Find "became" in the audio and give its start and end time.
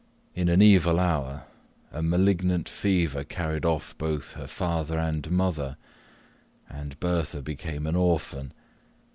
7.43-7.85